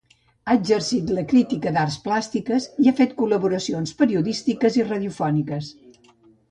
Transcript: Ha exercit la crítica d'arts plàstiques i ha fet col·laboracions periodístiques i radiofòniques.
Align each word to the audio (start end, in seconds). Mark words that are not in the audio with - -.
Ha 0.45 0.53
exercit 0.59 1.11
la 1.17 1.25
crítica 1.33 1.73
d'arts 1.75 1.97
plàstiques 2.07 2.67
i 2.85 2.91
ha 2.93 2.97
fet 3.03 3.15
col·laboracions 3.21 3.95
periodístiques 4.03 4.83
i 4.83 4.89
radiofòniques. 4.93 5.73